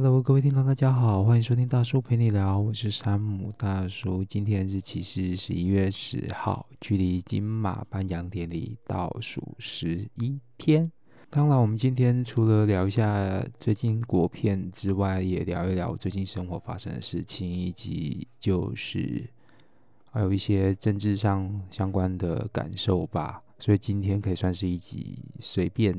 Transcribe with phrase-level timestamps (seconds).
[0.00, 4.22] Hello，各位听众，大家好，欢迎收听大叔陪你聊，我是山姆大叔。
[4.22, 10.88] 今天日期是十一月十号，距离金马颁奖典礼倒数十一天。
[11.28, 19.28] 当然，我们今天除了聊一下最近国片之外，也聊一聊最近生活发生的事情，以及就是
[20.12, 23.42] 还有一些政治上相关的感受吧。
[23.58, 25.98] 所以今天可以算是一集随便。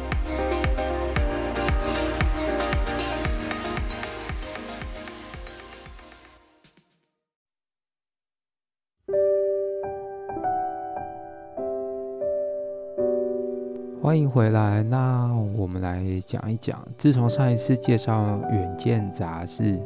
[14.31, 14.81] 回来。
[14.81, 18.17] 那我们来讲一讲，自从上一次介绍
[18.51, 19.77] 《远见》杂志，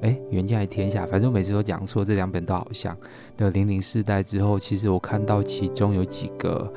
[0.00, 2.96] 哎，《远见》还《天下》，反正我每次都讲错，这两本都好像
[3.36, 6.72] 的零零世代之后，其实我看到其中有几个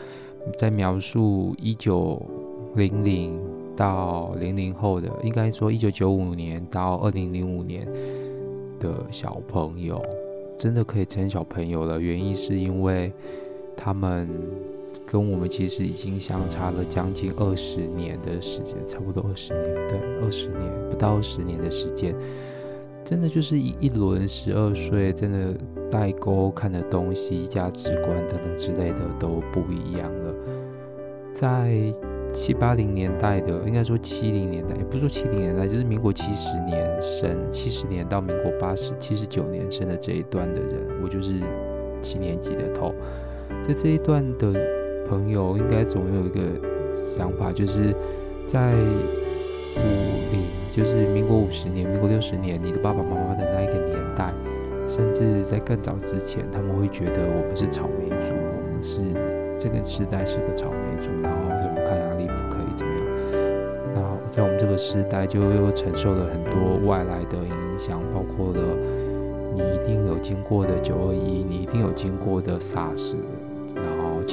[0.58, 2.22] 在描述一九
[2.76, 3.42] 零零
[3.76, 7.88] 到零零后的，应该说一九九五年到二零零五年
[8.82, 10.02] 的小朋友，
[10.60, 12.00] 真的可以称小朋友了。
[12.00, 13.14] 原因是因为
[13.78, 14.28] 他们。
[15.06, 22.16] 跟我们其实已经相差了将近二十年的时间，差不多二十年，对，二十年不到二十年的时间，
[23.04, 25.54] 真的就是一一轮十二岁，真的
[25.92, 30.34] 代沟看的东西、价值观等等之类的都不一样了。
[31.34, 31.92] 在
[32.32, 41.40] 七八零年代的，应该说七零年代，也不是说七零年代，就是民国七十年生，七十年到民国八十七十九年生的这一段的人，我就是
[42.02, 42.94] 七年级的头，
[43.64, 44.54] 在这一段的。
[45.06, 46.40] 朋友应该总有一个
[46.94, 47.94] 想法，就是
[48.48, 49.84] 在五
[50.32, 54.34] 零，就是民国五十年、民国六十年，你的爸爸妈妈的那一个年代，
[54.88, 59.02] 甚至在更早之前，他们会觉得我们是草莓族，我们是
[59.60, 63.06] 这个时代是个草莓族，然后我们抗压力不可以怎么样。
[63.94, 68.62] 然后在我们这个时代，就又承受了很多外来的影响，包括了
[69.54, 73.16] 你一定有经过的九二一，你一定有经过的 SARS。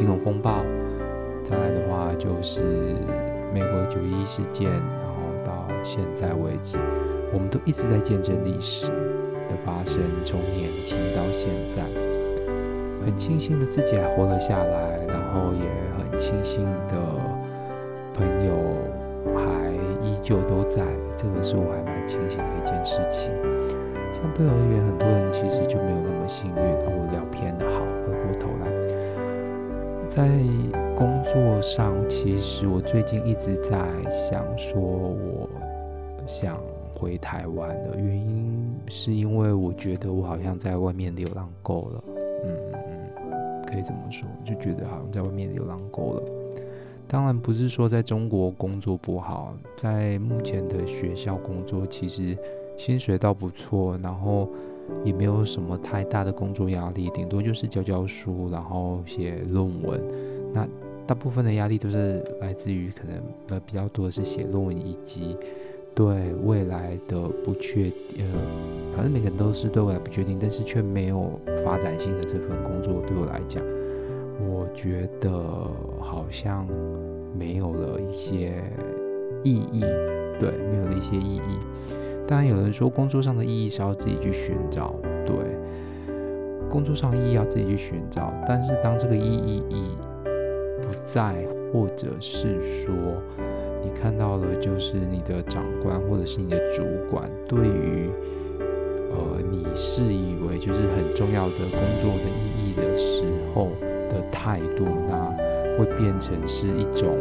[0.01, 0.65] 金融风暴，
[1.45, 2.97] 再来的话就是
[3.53, 6.33] 美国九一事件，然后到现在。
[6.33, 6.79] 为止，
[7.35, 8.87] 我们都一直在见证历史
[9.47, 11.83] 的发生，从年轻到现在，
[13.05, 15.69] 很庆幸的自己还活了下来，然后也
[15.99, 16.97] 很庆幸的
[18.15, 18.55] 朋友
[19.37, 19.71] 还
[20.03, 20.83] 依旧都在，
[21.15, 23.31] 这个是我还蛮庆幸的一件事情。
[24.11, 26.80] 相对而言，很多人其实就没有那么幸运，
[30.11, 30.29] 在
[30.97, 33.79] 工作上，其实我最近一直在
[34.11, 35.49] 想，说我
[36.27, 36.61] 想
[36.93, 42.05] 回台湾的原因，是因为我觉得我好像在外面流浪够了，
[42.45, 42.79] 嗯嗯
[43.31, 46.23] 嗯，可以这么说，就觉得好像在外面流浪够了。
[47.07, 52.37] 当然不是说在中国工作不好，在目前的学校工作，其实
[52.77, 54.49] 薪水倒不错，然后。
[55.05, 60.01] 也没有什么太大的工作压力，顶多就是教教书，然后写论文。
[60.53, 60.67] 那
[61.07, 63.17] 大部分的压力都是来自于可能
[63.49, 65.37] 呃比较多的是写论文，以及
[65.95, 68.25] 对未来的不确呃，
[68.95, 71.31] 反正每个人都是对未来不确定，但是却没有
[71.65, 73.63] 发展性的这份工作，对我来讲，
[74.41, 75.31] 我觉得
[76.01, 76.67] 好像
[77.37, 78.63] 没有了一些
[79.43, 79.81] 意义，
[80.39, 81.41] 对，没有了一些意义。
[82.31, 84.95] 当然，有人说工作上的意义是要自己去寻找，
[85.27, 85.35] 对，
[86.71, 88.33] 工作上意义要自己去寻找。
[88.47, 89.89] 但是当这个意义已
[90.81, 91.35] 不在，
[91.73, 92.95] 或者是说
[93.83, 98.09] 你看到了，就是你的长官或者是你的主管对于
[99.11, 103.71] 呃你视以为就是很重要的工作的意义的时候
[104.09, 107.19] 的态度，那会变成是一种。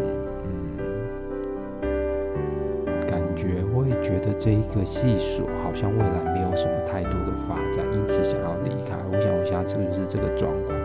[4.10, 8.98] 觉得这一个系所好像未来没有什么太多的发展，因此想要离开。
[9.12, 10.76] 我想我现在这个就是这个状况，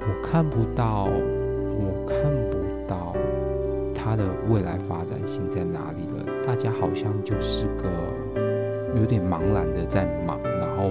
[0.00, 3.14] 我看不到，我看不到
[3.94, 6.24] 它的未来发展性在哪里了。
[6.46, 7.90] 大家好像就是个
[8.98, 10.90] 有点茫然的在忙，然后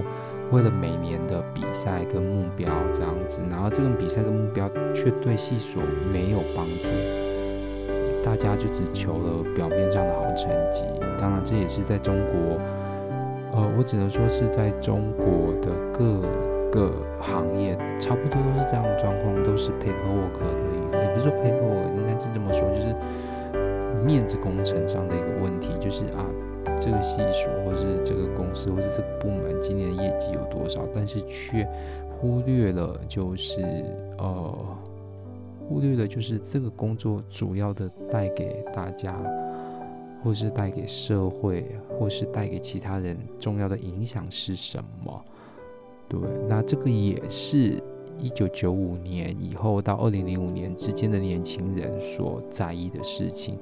[0.51, 5.81] 为了每年的比赛跟目标这样子，然后这个比赛跟目标却对系所
[6.11, 7.32] 没有帮助。
[8.23, 10.85] 大家就只求了表面上的好成绩，
[11.19, 12.57] 当然这也是在中国，
[13.51, 16.21] 呃，我只能说是在中国的各
[16.71, 22.95] 个行业差不多都是这样的状况，都是 paperwork 的一个，也不是说 paperwork，应该是这么说，就是
[24.03, 26.25] 面子工程上的一个问题，就是啊，
[26.79, 31.67] 这个系数或是这个公司或是这个部门今年的业绩有多少，但是却
[32.09, 33.61] 忽略了就是
[34.17, 34.55] 呃，
[35.67, 39.15] 忽略了就是这个工作主要的带给大家。
[40.23, 41.65] 或是带给社会，
[41.99, 45.21] 或是带给其他人重要的影响是什么？
[46.07, 46.17] 对，
[46.47, 47.77] 那这个也是
[48.17, 53.59] 一九九五年以后到二零零五年之间的年轻人所在意的事情。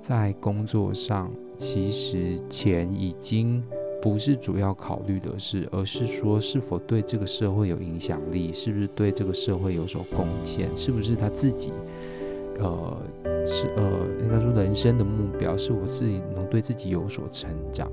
[0.00, 3.62] 在工作上，其实钱已经
[4.00, 11.72] 不是主要考虑的事，而是说是否对这个社会有影响力，是不是对这个社会有所贡献，是不是他自己，
[12.58, 12.96] 呃。
[13.46, 13.90] 是呃，
[14.20, 17.90] 应该说人生的目标是我自己能对自己有所成长，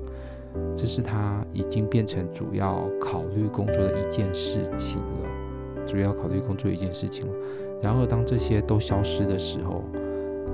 [0.76, 7.32] 这是他已经变成主要考虑工作的一件事情了，主要考虑工作一件事情了。
[7.80, 9.82] 然而，当这些都消失的时候，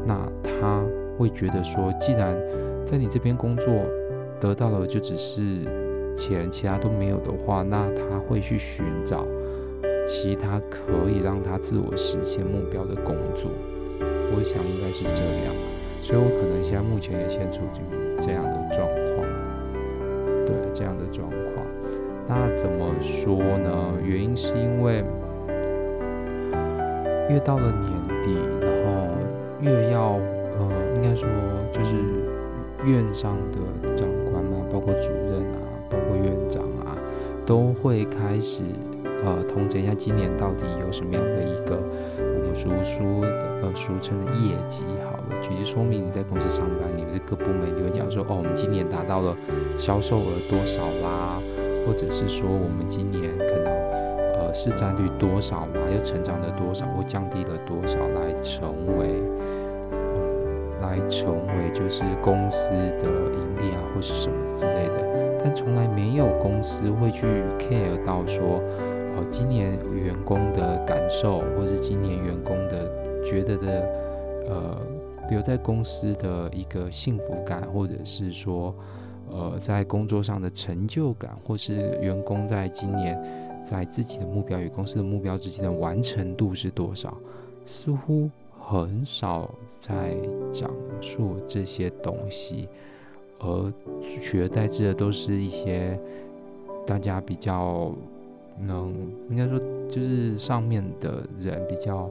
[0.06, 0.84] 那他
[1.18, 2.40] 会觉得说，既然
[2.86, 3.66] 在你这边工作
[4.42, 5.40] 得到了就只是
[6.16, 9.24] 钱，其他都没有的话，那他会去寻找
[10.04, 13.48] 其他可以让他自我实现目标的工作。
[14.34, 15.54] 我想应该是这样，
[16.02, 18.84] 所以我可能现在目前也先处于这样的状
[19.14, 19.24] 况，
[20.44, 21.64] 对，这样的状况。
[22.26, 23.94] 那怎么说呢？
[24.04, 25.04] 原因是因为
[27.30, 29.06] 越到了年底，然后
[29.60, 30.18] 越要
[30.58, 31.28] 呃，应该说
[31.72, 31.94] 就是
[32.90, 33.81] 院上的，
[34.84, 35.58] 括主任啊，
[35.88, 36.94] 包括院长啊，
[37.46, 38.62] 都会开始
[39.24, 41.76] 呃统整一下今年到底有什么样的一个
[42.18, 42.52] 我们。
[42.54, 43.22] 俗说
[43.62, 49.34] 呃，俗称的业绩好了，举例说明你在公司上班，你们这个部门你会讲说，哦，我们今年达到了
[49.78, 51.40] 销售额多少啦，
[51.86, 53.72] 或者是说我们今年可能
[54.34, 59.22] 呃市占率多少啦，又成长了多少或降低了多少，来成为，
[60.92, 67.26] 来成为就是公司的盈利啊，或是什么之类的，但从来没有公司会去
[67.58, 68.60] care 到说。
[69.14, 72.90] 哦，今年员工的感受，或是今年员工的
[73.22, 73.86] 觉得的，
[74.48, 74.80] 呃，
[75.28, 78.74] 留在公司的一个幸福感，或者是说，
[79.30, 83.22] 呃，在工作上的成就感，或是员工在今年
[83.62, 87.14] 在自己的目标与公司的目标之间的完成度是多少，
[87.66, 88.30] 似乎
[88.66, 90.16] 很少在
[90.52, 90.70] 讲
[91.00, 92.68] 述这些东西，
[93.38, 95.98] 而取而代之的都是一些
[96.86, 97.92] 大家比较。
[98.64, 98.94] 能
[99.30, 102.08] 应该说就是上面的人比较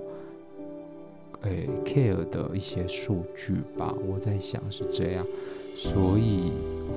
[1.43, 5.25] 诶、care 的一些数据吧，我在想是这样，
[5.75, 6.51] 所以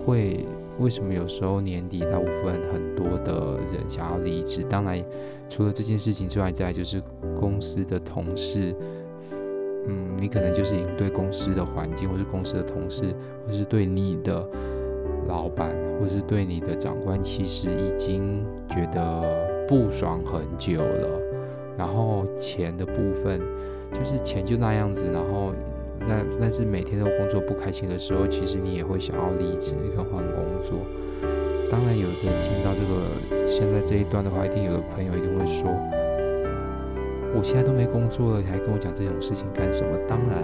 [0.05, 0.47] 会
[0.81, 4.63] 为什么有时候年底大部分很多的人想要离职？
[4.65, 5.05] 当然
[5.51, 7.01] 除了这件事情之外，再就是
[7.39, 8.75] 公司的同事，
[9.87, 13.15] 嗯，你可能就是已经对公司的环境，或是公司的同事，
[13.47, 14.47] 或是对你的。
[15.27, 21.19] 老板，或是对你的长官，其实已经觉得不爽很久了。
[21.79, 23.41] 然后钱的部分，
[23.91, 25.07] 就是钱就那样子。
[25.11, 25.55] 然后，
[26.07, 30.77] 但但是每天都工作不开心的时候，其实你也会想要离职跟换工作。
[31.71, 35.71] 当然，有的听到这个现在这一段的话，一定有的朋友一定会说
[37.37, 40.43] ：“我现在都没工作了，你还跟我讲这种事情干什么？”当然。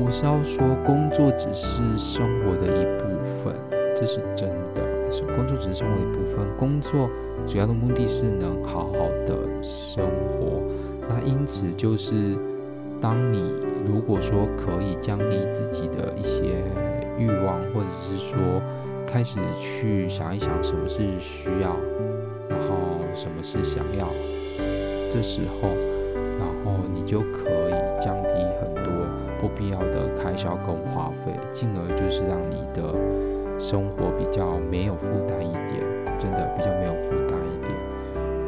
[0.00, 3.54] 我是要说，工作只是生活的一部分，
[3.96, 4.86] 这是真的。
[5.10, 7.10] 是工作只是生活的一部分，工作
[7.46, 10.62] 主要的目的是能好好的生活。
[11.00, 12.36] 那因此，就是
[13.00, 13.52] 当你
[13.86, 16.62] 如果说可以降低自己的一些
[17.18, 18.38] 欲望，或者是说
[19.06, 21.74] 开始去想一想什么是需要，
[23.18, 24.06] 什么是想要，
[25.10, 25.68] 这时候，
[26.38, 28.28] 然后你就可以降低
[28.60, 28.92] 很多。
[29.40, 32.92] 不必要的开销跟花费，进而就是让你的
[33.58, 35.80] 生活比较没有负担一点，
[36.18, 37.70] 真的比较没有负担一点。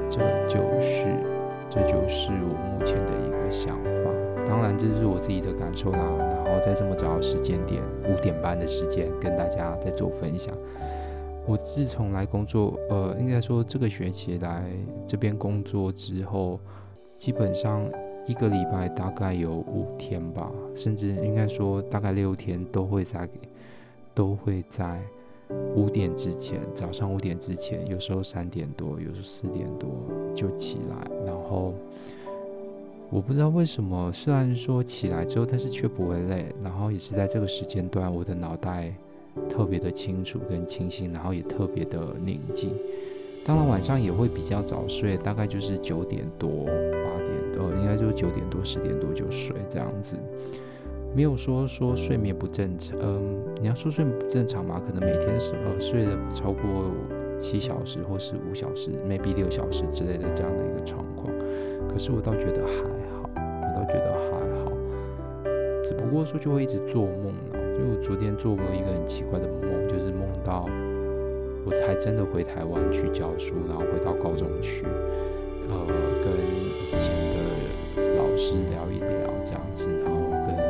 [0.09, 1.07] 这就是，
[1.69, 4.11] 这就是我目前的一个想法。
[4.45, 5.99] 当然，这是我自己的感受啦。
[6.45, 10.53] 然后在这么早的时间点，五点半的时间，跟大家在做分享。
[11.51, 14.71] 我自从来工作，呃，应该说这个学期来
[15.05, 16.61] 这边工作之后，
[17.17, 17.91] 基本上。
[18.27, 23.29] 一个礼拜大概有五天吧，甚至应该说大概六天都会在，
[24.15, 25.01] 都会在
[25.75, 29.91] 五点之前，早上五点之前，有时候三点多，有时候四点多
[30.33, 31.11] 就起来。
[31.27, 31.75] 然后
[33.09, 36.55] 我不知道为什么，虽然说起来之后，但是却不会累。
[36.63, 38.95] 然后也是在这个时间段，我的脑袋
[39.49, 42.73] 特别的清楚跟清新，然后也特别的宁静。
[43.45, 50.17] 当然晚上也会比较早睡，大概就是九点多、八点多，应该就是九点多、十点多就睡这样子。
[51.17, 54.81] 没有说说睡眠不正常，嗯，你要说睡眠不正常嘛？
[54.87, 56.63] 可能每天是呃睡的不超过
[57.39, 61.33] 七小时或是五小时，maybe 六小时之类的这样的一个状况。
[61.89, 62.73] 可是我倒觉得还
[63.11, 64.31] 好，我倒觉得还
[64.63, 64.71] 好，
[65.83, 67.60] 只不过说就会一直做梦了。
[67.81, 70.69] 就我昨天做过一个很奇怪的梦，就是梦到
[71.65, 74.85] 我才真的回台湾去教书，然后回到高中去，
[75.67, 75.87] 呃，
[76.21, 80.61] 跟以前的老师聊一聊这样子，然后跟。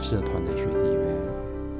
[0.00, 1.04] 社团的学弟妹，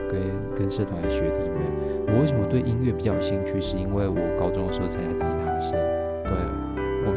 [0.06, 0.20] 跟
[0.54, 1.64] 跟社团的学弟妹，
[2.08, 3.58] 我为什么对音乐比较有兴趣？
[3.58, 5.39] 是因为我高中的时候参加吉他，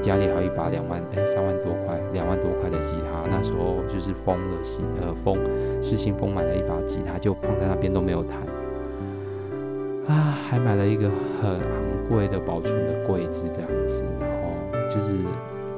[0.03, 5.38] 家里还有一把两万哎三万多块两万多块的吉他，那时候就是封了心呃封
[5.81, 8.41] 失心疯买了一把吉他，就放在那边都没有弹，
[10.07, 11.10] 啊，还买了一个
[11.41, 15.13] 很昂贵的保存的柜子这样子，然后就是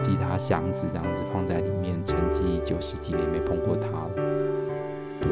[0.02, 4.12] 吉他箱子这样子放在里面，沉寂九十几年没碰过它了。
[5.22, 5.30] 对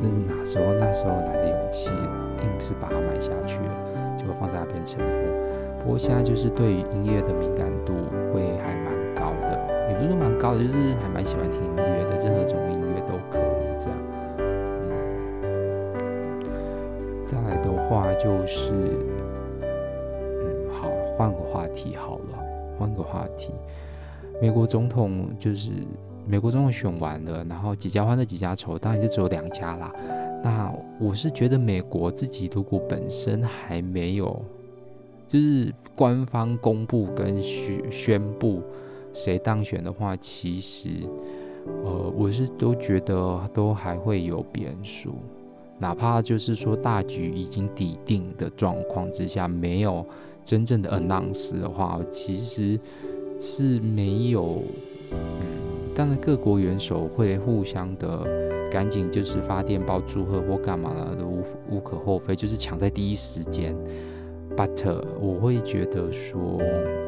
[0.00, 0.72] 那是哪时候？
[0.80, 1.90] 那时候来的勇气，
[2.42, 5.47] 硬是把它买下去了，结果放在那边尘封。
[5.88, 7.94] 我现在就是对于音乐的敏感度
[8.30, 13.98] 会还蛮高的，也不是说蛮高的，就是还蛮喜欢听音乐的，任何种音乐都可以这样。
[15.42, 15.48] 嗯，
[17.24, 18.70] 再来的话就是，
[19.62, 22.38] 嗯，好，换个话题好了，
[22.78, 23.52] 换个话题。
[24.40, 25.70] 美国总统就是。
[26.30, 29.90] 美国总统选完了，然后几家欢乐几家愁，当然就只有两家啦。
[30.44, 34.44] 那我是觉得美国自己如果本身还没有，
[35.28, 38.62] 就是官方公布跟宣宣布
[39.12, 40.88] 谁当选的话，其实，
[41.84, 45.14] 呃，我是都觉得都还会有变数。
[45.78, 50.04] 哪怕就是说大局已经底定的状况之下，没有
[50.42, 52.80] 真正的 announce 的话，其实
[53.38, 54.62] 是没有，
[55.12, 55.58] 嗯。
[55.94, 63.76] 当然，各国元首会互相的赶紧就是发电报祝贺或干嘛的，都无无可厚非，就是抢在第一时间。
[64.58, 66.58] But 我会觉得说，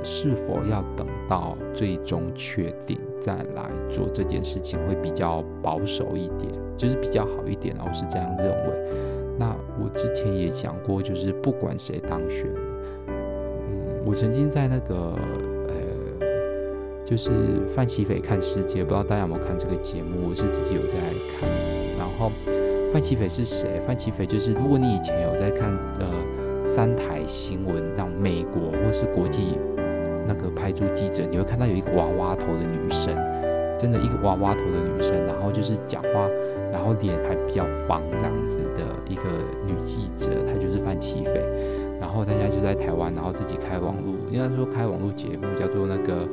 [0.05, 7.75] 是否要等到最终确定再来做这件事情，会比较保守一点，就是比较好一点。
[7.77, 8.89] 然后是这样认为。
[9.37, 9.53] 那
[9.83, 12.47] 我之前也讲过，就是不管谁当选，
[13.09, 14.95] 嗯，我曾经在那个
[15.67, 15.75] 呃。
[17.03, 17.33] 就是
[17.75, 20.29] 范奇斐看世界，不知道大家有没有看这个节目？
[20.29, 20.97] 我是自己有在
[21.33, 21.49] 看。
[21.99, 22.31] 然后
[22.93, 23.81] 范奇斐是谁？
[23.85, 26.07] 范奇斐就是，如果你以前有在看呃
[26.73, 29.59] 三台新闻，让美国或是国际
[30.25, 33.13] 那个派驻记者，你会看到有一个娃娃头的女生，
[33.77, 36.29] 真的一个娃娃头的女生，然后就是讲话，
[36.71, 39.25] 然后脸还比较方这样子的一个
[39.67, 41.43] 女记者，她就是范琪斐。
[42.01, 46.29] 然后她现在就在台湾，然后自己开网络，应该说开网络节目，叫做那个。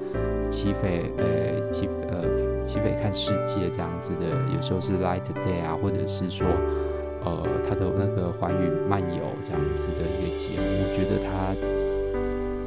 [0.49, 6.47] 齐斐，呃，齐呃，齐斐看世界这样子的，有时候是 Light Day 啊，或者是说，
[7.29, 11.55] 呃，他的那个环宇漫游这样子的一个节目，我觉得他，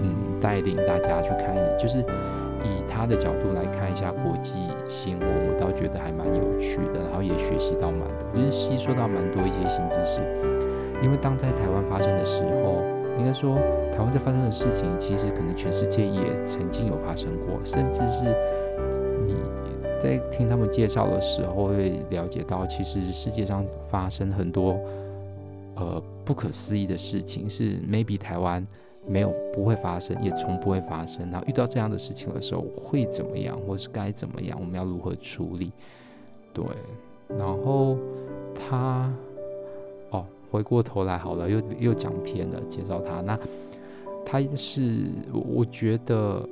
[0.00, 2.00] 嗯，带领大家去看，就是
[2.62, 10.20] 以他的角度来看一下国际新闻，我倒觉得还蛮有趣的，然后也学习到蛮多，就是吸收到蛮多一些新知识，
[11.02, 12.82] 因为当在台湾发生的时候。
[13.18, 13.54] 应该说，
[13.92, 18.34] 台湾在发生的事情，其实可能全世界也曾经有发生过，甚至是
[20.00, 24.80] 在听他们介绍的时候，会了解到，其实世界上发生很多
[25.76, 28.66] 呃不可思议的事情，是 maybe 台湾
[29.06, 31.30] 没有不会发生，也从不会发生。
[31.30, 35.70] 然后遇到这样的事情的时候，会怎么样，或是该怎么样，我们要如何处理？
[36.54, 36.64] 对，
[37.28, 37.96] 然后
[38.54, 39.12] 他
[40.10, 40.24] 哦。
[40.50, 43.20] 回过头来好了，又又讲偏了，介绍他。
[43.20, 43.38] 那
[44.26, 46.44] 他是，我觉得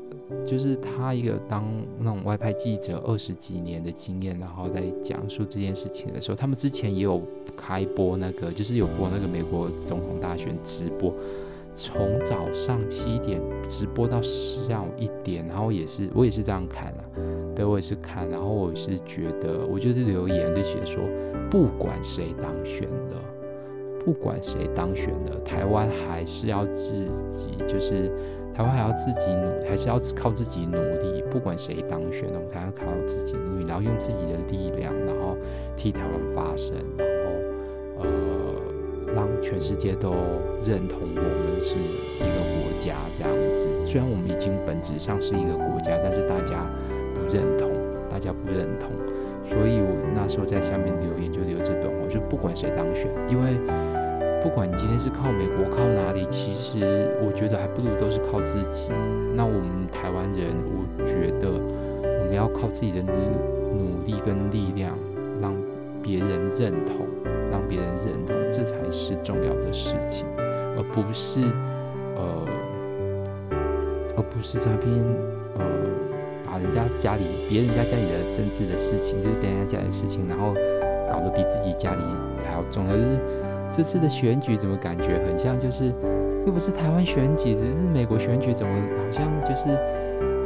[0.45, 1.65] 就是他一个当
[1.99, 7.23] 那种外派记者二十几年的经验，然后在讲述这件事情的时候，他们之前也有
[7.57, 11.13] 开播那个，就是有播那个美国总统大选直播，
[11.75, 17.05] 从早上七点直播到下午一点，然后也是我也是这样看了，
[17.55, 21.03] 对，我也是看，然后我是觉得，我就是留言就写说，
[21.51, 23.23] 不管谁当选了。
[24.05, 28.11] 不管谁当选了，台湾还是要自己，就是
[28.59, 31.23] 台湾还要自己努，还是要靠自己努力。
[31.31, 35.37] 不管谁当选，我们才要靠自己努力，然后用自己的力量，然后
[35.77, 40.11] 替台湾发声，然后呃，让全世界都
[40.61, 43.69] 认同我们是一个国家这样子。
[43.87, 46.67] 虽然我们已经本质上是一个国家，但是大家
[47.15, 47.71] 不认同，
[48.11, 48.91] 大家不认同，
[49.47, 53.57] 所以我那时候在下面留言就留这段话，就不管谁当选，因为
[54.43, 58.93] 不管你今天是靠美国靠哪里，其实我觉得还不如都是靠自己。
[59.35, 61.51] 那我们台湾人，我觉得
[62.03, 64.97] 我们要靠自己的努力跟力量，
[65.41, 65.55] 让
[66.03, 67.07] 别人认同，
[67.51, 71.41] 让别人认同，这才是重要的事情，而不是
[72.17, 72.47] 呃，
[74.17, 74.95] 而不是在边
[75.59, 75.65] 呃，
[76.47, 80.55] 把人家家里别人家家里的政治的事情，就是别人家家里的事情，然后
[81.11, 82.03] 搞得比自己家里
[82.45, 82.93] 还要重要。
[82.93, 83.19] 就是
[83.71, 85.59] 这次的选举，怎么感觉很像？
[85.61, 85.95] 就是
[86.47, 89.69] 又不是台湾选举，只是美国选举，怎么好像就是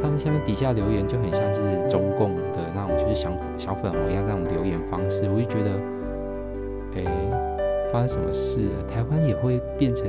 [0.01, 5.71] 他们下面底下留言就很像是中共的那种，就是小小粉红一样那种留言方式，我就觉得。
[6.95, 7.03] 哎，
[7.91, 8.83] 发生什么事了？
[8.83, 10.07] 台湾也会变成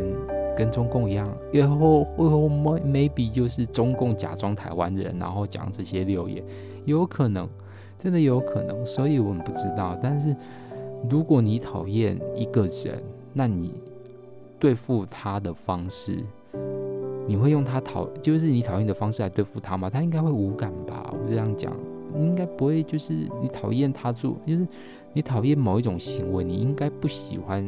[0.55, 6.45] 跟中共一样，以后以后 maybe 就是中共假装台湾人，然后讲这些留言，
[6.85, 7.49] 有可能，
[7.99, 8.85] 真的有可能。
[8.85, 9.99] 所以我们不知道。
[10.03, 10.37] 但是
[11.09, 13.75] 如果你讨厌一个人，那你
[14.59, 16.19] 对付他的方式，
[17.27, 19.91] 你会用他讨，就是你讨厌的方式来对付他吗？
[19.91, 21.13] 他应该会无感吧？
[21.13, 21.77] 我这样讲，
[22.19, 22.83] 应该不会。
[22.83, 24.67] 就是你讨厌他做，就是。
[25.17, 27.65] 你讨厌某一种行为，你应该不喜欢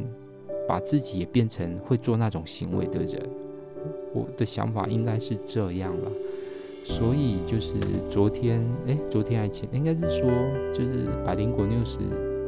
[0.66, 3.22] 把自己也变成会做那种行为的人。
[4.12, 6.10] 我的想法应该是这样了。
[6.82, 7.76] 所以就是
[8.10, 10.28] 昨天，诶，昨天还前，应该是说，
[10.72, 11.98] 就是百灵果 news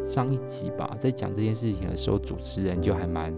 [0.08, 3.32] 上一集吧，在讲这件事情的时候，主持人就还蛮，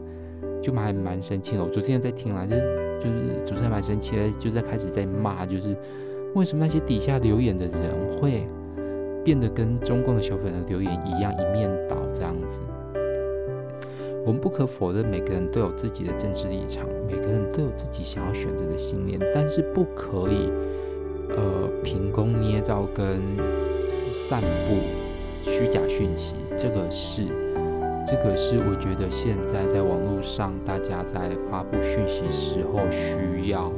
[0.63, 1.65] 就蛮蛮生气的。
[1.65, 2.63] 我昨天在听了，就是
[3.01, 5.77] 就是主持人蛮生气的，就在开始在骂，就是
[6.35, 8.45] 为什么那些底下留言的人会。
[9.23, 12.63] 变得跟中共的小粉的留言一样，一面倒这样子。
[14.25, 20.49] 我们不可否认，每个人都有自己的政治立场，每个人都有自己想要选择的信念，但是不可以，
[21.37, 23.21] 呃，凭空捏造跟
[24.11, 24.77] 散布
[25.43, 26.37] 虚假讯息。
[26.61, 27.25] 这个是，
[28.07, 33.73] 这个是我觉得现在在网络上，大家在发布讯息时候需要，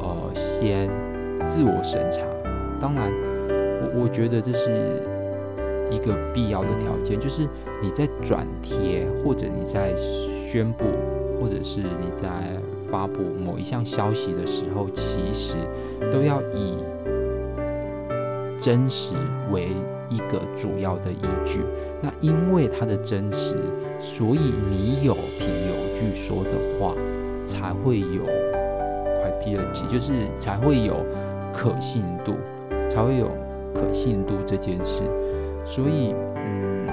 [0.00, 0.90] 呃，先
[1.46, 2.22] 自我审查。
[2.80, 3.08] 当然。
[3.82, 5.02] 我我觉得这是
[5.90, 7.48] 一个必要的条件，就是
[7.82, 9.94] 你在转贴，或者你在
[10.46, 10.84] 宣布，
[11.40, 12.28] 或者是你在
[12.90, 15.56] 发布某一项消息的时候，其实
[16.12, 16.76] 都要以
[18.60, 19.14] 真实
[19.50, 19.70] 为
[20.08, 21.60] 一个主要的依据。
[22.02, 23.56] 那因为它的真实，
[23.98, 26.94] 所以你有凭有据说的话，
[27.44, 28.24] 才会有
[29.16, 31.04] credibility，就是才会有
[31.52, 32.34] 可信度，
[32.88, 33.28] 才会有。
[33.72, 35.04] 可信度这件事，
[35.64, 36.88] 所以嗯，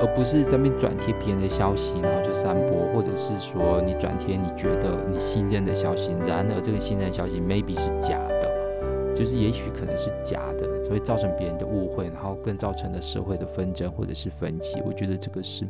[0.00, 10.63] 而不是在那边转贴别人的消息，然后就散播，或者是说你转贴你觉得你信任的消息，然而这个信任消息 maybe 是假的，就是也许可能是假的，
[10.94, 14.80] 会造成别人的误会，然后更造成了社会的纷争或者是分歧。
[14.86, 15.64] 我觉得这个是，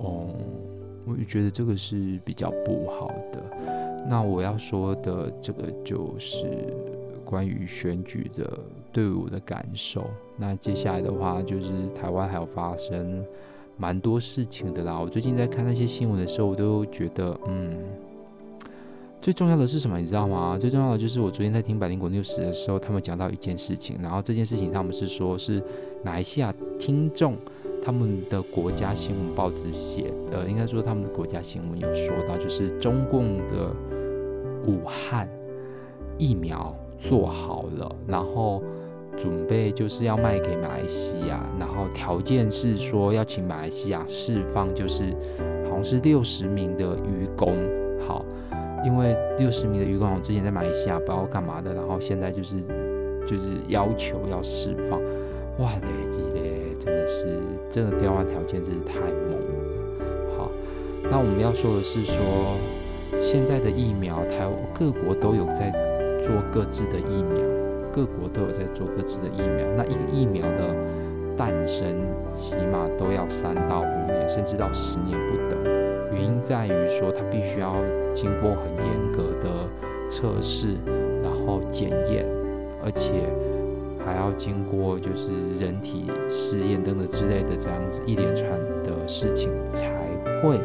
[0.00, 0.34] 嗯，
[1.06, 3.40] 我觉得这个是比较不好的。
[4.08, 6.44] 那我要说的这个就是
[7.24, 8.58] 关于选举的。
[8.92, 10.06] 对我的感受，
[10.38, 13.22] 那接下来的话就是台湾还有发生
[13.76, 14.98] 蛮多事情的啦。
[14.98, 17.78] 我最近在看那些新闻的时候，我都觉得，嗯，
[19.26, 19.98] 最重要的是什么？
[19.98, 20.56] 你知道吗？
[20.56, 25.60] 最重要的就是我昨天在听百灵果 news 的时候，他们讲到一件事情，然后这件事情他们是说，是
[26.04, 27.36] 马来西亚听众
[27.82, 33.74] 他们的国家新闻报纸写的，应该说他们的国家新闻有说到，就是中共的
[34.64, 35.28] 武汉
[36.18, 38.62] 疫苗做好了，然后。
[39.18, 45.04] 准备就是要卖给马来西亚，然后条件是说要请马来西亚释放，就是
[45.64, 47.56] 好像是六十名的渔工，
[48.06, 48.22] 好，
[48.84, 52.56] 因为六十米的鱼缸我之前在马来西亚不知道干嘛的，然后现在就是
[53.26, 55.00] 就是要求要释放，
[55.58, 57.38] 哇嘞，这嘞真的是
[57.70, 60.38] 这个调换条件真是太猛了。
[60.38, 60.50] 好，
[61.10, 62.22] 那我们要说的是说，
[63.20, 65.70] 现在的疫苗，台各国都有在
[66.22, 67.38] 做各自的疫苗。
[67.92, 70.74] 各国都有在做各自的疫苗，那一个疫苗的
[71.34, 71.96] 诞生
[72.30, 75.85] 起码都要三到五年，甚至到十年不等。
[76.16, 77.72] 原因在于说，它必须要
[78.14, 79.68] 经过很严格的
[80.08, 80.68] 测试，
[81.22, 82.26] 然后检验，
[82.82, 83.28] 而且
[84.02, 88.50] 还要经过就是人体试验等等之类的这样子一连串
[88.82, 89.90] 的事情才
[90.42, 90.58] 会，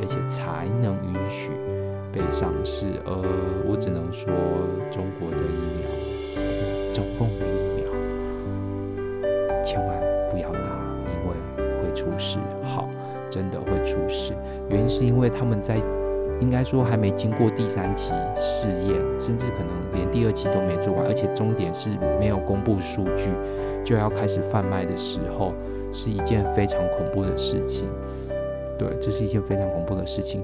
[0.00, 1.50] 而且才能允许
[2.10, 2.86] 被上市。
[3.04, 3.12] 而
[3.68, 4.32] 我只能说，
[4.90, 5.86] 中国的疫苗。
[6.94, 7.28] 中共
[14.96, 15.76] 是因为他们在
[16.40, 23.30] 应该说还没经过第三期试验，甚至可能连第二期都没做完，而且终点是没有公布数据
[23.84, 25.52] 就要开始贩卖的时候，
[25.92, 27.86] 是一件非常恐怖的事情。
[28.78, 30.42] 对，这是一件非常恐怖的事情。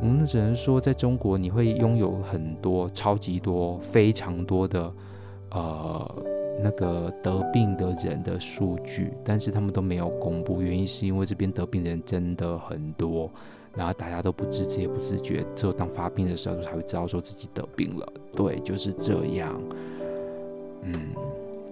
[0.00, 4.90] 我们只能说，在中国你会拥有很多、超级多、非常多的
[5.50, 6.14] 呃
[6.62, 13.30] 那个得病的人的数据，但是他们都没有公布，原因是因为这边得病的人真的很多，
[13.74, 18.12] 然后大家都不自知也不自觉，只有当发病的时候才会知道说自己得病了。
[18.34, 19.60] 对，就是这样。
[20.82, 20.94] 嗯，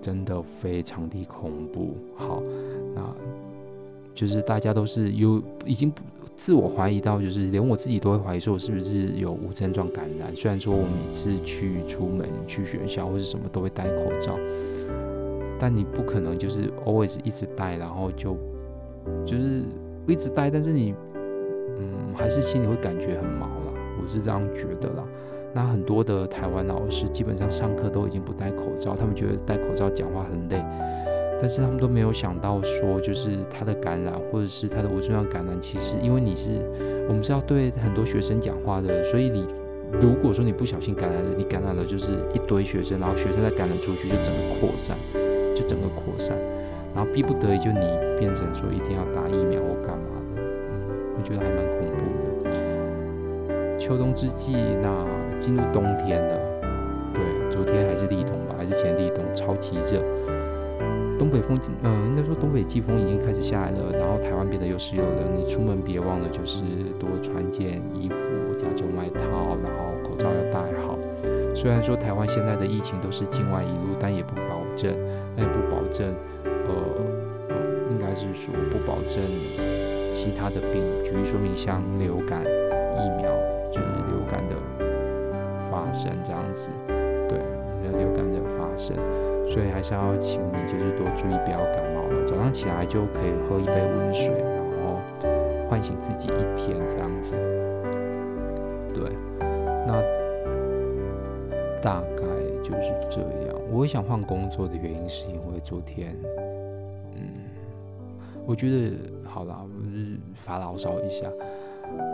[0.01, 1.96] 真的非常的恐怖。
[2.16, 2.42] 好，
[2.94, 3.14] 那。
[4.14, 6.03] 就是大家都是有已经不
[6.38, 10.35] 自我怀疑到，就是连我自己都会怀疑说，我是不是有无症状感染？
[10.37, 14.38] 虽然说我每次去出门、去学校或者什么都会戴口罩，
[15.59, 18.37] 但你不可能就是 always 一直戴，然后就
[19.27, 19.64] 就是
[20.07, 20.94] 一直戴，但是你
[21.77, 23.72] 嗯还是心里会感觉很毛啦。
[24.01, 25.05] 我是这样觉得啦。
[25.53, 30.64] 那很多的台湾老师基本上上课都已经不戴口罩，他们觉得戴口罩讲话很累。
[31.40, 36.61] 但是他们都没有想到说，就是他的感染或者是他的无症状感染，其实因为你是
[37.09, 39.46] 我们是要对很多学生讲话的，所以你
[39.92, 44.96] 如果说你不小心感染了，你感染了就是一堆学生，然后学生再感染出去，就整个扩散，
[45.55, 46.37] 就整个扩散，
[46.94, 47.81] 然后逼不得已就你
[48.18, 53.79] 变成说一定要打疫苗或干嘛的，嗯，我觉得还蛮恐怖的。
[53.79, 55.07] 秋冬之际，那
[55.38, 56.38] 进入冬天了，
[57.14, 60.03] 对，昨天还是立冬吧，还是前立冬，超级热。
[61.19, 65.37] 东北风，嗯、应该说东北季风已经开始下来了，然后台湾变得又湿又冷。
[65.37, 66.63] 你出门别忘了，就是
[66.99, 68.17] 多穿件衣服，
[68.57, 70.97] 加件外套，然后口罩要戴好。
[71.55, 74.95] 虽然说台湾现在的疫情都是境外移入，但也不保证，
[75.37, 76.75] 但也不保证，呃，
[77.49, 77.57] 呃
[77.91, 79.23] 应该是说不保证
[80.13, 80.83] 其他的病。
[81.05, 83.31] 举例说明，像流感疫苗，
[83.71, 84.55] 就是流感的
[85.69, 86.71] 发生这样子，
[87.29, 87.39] 对，
[87.99, 88.97] 流感的发生。
[89.49, 92.25] 所以还是要请你，就是多注意，不要感冒了。
[92.27, 95.01] 早上起来就可以喝一杯温水，然后
[95.69, 97.37] 唤醒自己一天这样子。
[98.95, 99.11] 对，
[99.87, 100.03] 那
[101.81, 102.25] 大概
[102.63, 103.57] 就是这样。
[103.71, 106.15] 我想换工作的原因是因为昨天，
[107.15, 107.33] 嗯，
[108.47, 108.93] 我觉得
[109.25, 111.27] 好啦，我就是发牢骚一下。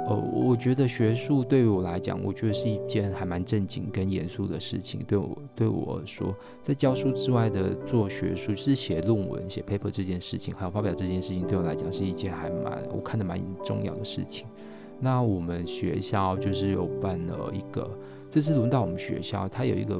[0.06, 5.00] 呃，我觉得学术对于我来讲，我觉得是一件还蛮正经跟严肃的事情。
[5.08, 14.46] 对我对我说，在教书之外的做学术，就是写论文、写 paper 这件事情，还有发表这件事情，对我来讲是一件还蛮我看的蛮重要的事情。
[15.00, 17.90] 那我们学校就是有办了一个，
[18.28, 19.98] 这次轮到我们学校，它有一个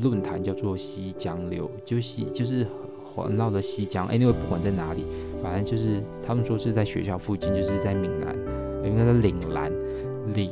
[0.00, 2.66] 论坛叫做西江流，就西就是
[3.04, 4.08] 环绕着西江。
[4.08, 5.04] Anyway，不管在哪里，
[5.40, 8.36] 反正就是他们说是在学校附近，就是在闽南。
[8.86, 9.72] 应该是岭南，
[10.34, 10.50] 岭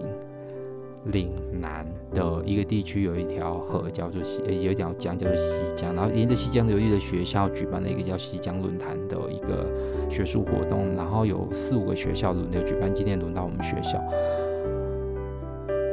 [1.12, 9.66] 岭南的一个地区有一条河叫做西，有一条江叫做西江，然后沿着西江流域的学校举办了一个叫西江论坛的一个
[10.11, 13.99] 学术活动，然后有四五个学校轮流举办，今天轮到我们学校。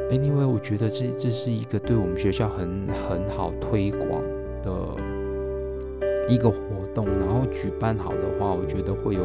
[0.10, 4.22] Anyway，我觉得这这是一个对我们学校很很好推广
[4.64, 4.72] 的
[6.28, 6.58] 一个活
[6.94, 9.24] 动，然后举办好的话，我觉得会有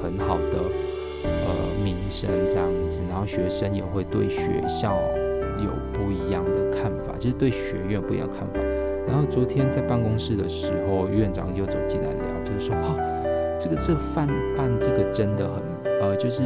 [0.00, 0.91] 很很好的。
[1.24, 4.96] 呃，名声这样子，然后学生也会对学校
[5.58, 8.60] 有不一样的看法，就是对学院不一样的看法。
[9.06, 15.62] 然后昨天在办公室的时候，院长就走进来聊，就是说，哦，这个这办办这个真的很
[16.00, 16.42] 呃，就是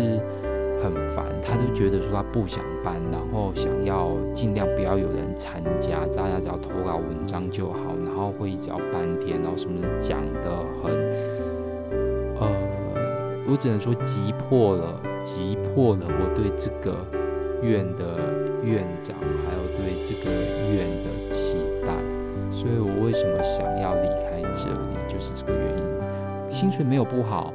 [0.83, 1.25] 很烦。
[1.43, 11.36] 他就觉得说他不想办，然后想要尽量不要有人参加，大家只要投稿文章就好，然后会议只要半天，然后什么讲得很。
[13.49, 16.97] 我只能说急迫了，急迫了我对这个
[17.63, 18.05] 院的
[18.63, 20.31] 院长，还有对这个
[20.75, 21.57] 院的期
[21.87, 21.93] 待。
[22.51, 26.51] 所以我为什么想要离开这里，就是这个原因。
[26.51, 27.53] 薪水没有不好，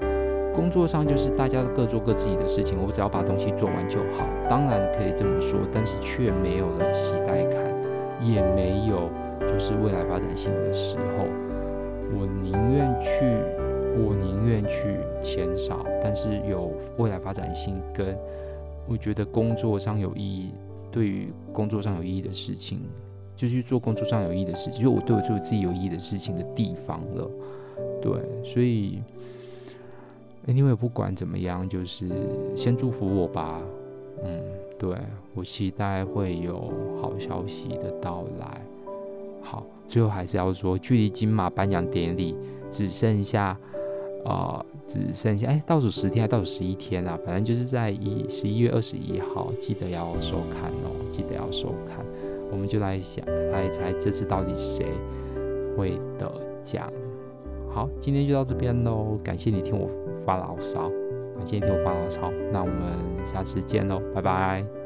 [0.54, 4.26] 工作上就是大家各做各自己的事情，我只要把东西做完就好。
[4.50, 7.62] 当然可以这么说，但是却没有了期待感，
[8.22, 9.10] 也没有
[9.42, 11.26] 就是未来发展性的时候，
[12.18, 13.61] 我宁愿去。
[13.98, 18.18] 我宁愿去钱少，但是有未来发展性，跟
[18.88, 20.52] 我觉得工作上有意义，
[20.92, 22.82] 对于工作上有意义的事情，
[23.36, 27.30] 就去做工作上有意义的事情，就我对我做自己有意义的事情的地方了。
[28.02, 28.12] 对，
[28.44, 29.00] 所以
[30.48, 32.10] ，anyway，不管怎么样，就是
[32.56, 33.62] 先祝福我吧。
[34.24, 34.42] 嗯，
[34.80, 34.96] 对，
[35.36, 38.62] 我期待会有好消息的到来。
[39.42, 42.36] 好，最后还是要说，距离金马颁奖典礼
[42.70, 43.58] 只剩下。
[44.24, 52.06] 呃，只剩下哎，倒数十天还倒数十一天啊，反正就是在一十一月二十一号，记得要收看哦，记得要收看。
[52.52, 54.86] 我们就来想猜一猜，这次到底谁
[55.78, 56.30] 会得
[56.64, 56.92] 奖？
[57.74, 59.88] 好，今天就到这边喽，感谢你听我
[60.26, 60.90] 发牢骚，
[61.38, 62.76] 感谢你听我发牢骚，那我们
[63.26, 64.81] 下次见喽，拜拜。